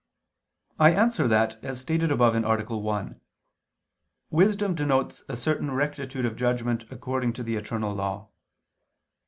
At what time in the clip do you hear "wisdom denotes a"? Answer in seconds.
4.31-5.37